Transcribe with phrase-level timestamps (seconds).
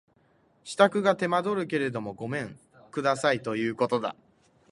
[0.63, 2.57] 支度が手間取るけれどもごめん
[2.89, 4.15] 下さいとこういうことだ